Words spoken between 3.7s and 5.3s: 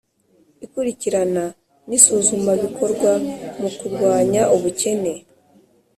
kurwanya ubukene